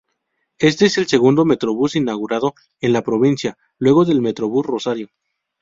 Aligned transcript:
Este 0.57 0.87
es 0.87 0.97
el 0.97 1.05
segundo 1.07 1.45
Metrobús 1.45 1.95
inaugurado 1.95 2.55
en 2.79 2.91
la 2.91 3.03
provincia, 3.03 3.59
luego 3.77 4.03
del 4.03 4.19
Metrobús 4.23 4.65
Rosario. 4.65 5.09